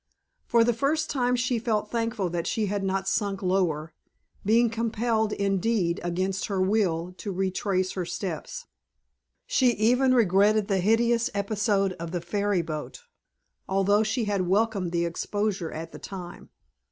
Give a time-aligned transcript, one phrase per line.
[0.47, 3.93] For the first time she felt thankful that she had not sunk lower;
[4.43, 8.65] been compelled, indeed, against her will, to retrace her steps.
[9.45, 13.01] She even regretted the hideous episode of the ferry boat,
[13.69, 16.49] although she had welcomed the exposure at the time.